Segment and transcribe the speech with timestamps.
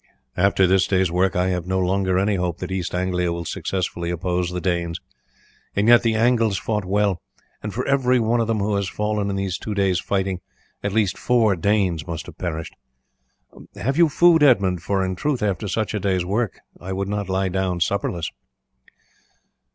[0.35, 4.09] After this day's work I have no longer any hope that East Anglia will successfully
[4.09, 4.99] oppose the Danes.
[5.75, 7.21] And yet the Angles fought well,
[7.61, 10.41] and for every one of them who has fallen in these two days' fighting
[10.81, 12.75] at least four Danes must have perished.
[13.75, 17.29] Have you food, Edmund, for in truth after such a day's work I would not
[17.29, 18.31] lie down supperless?"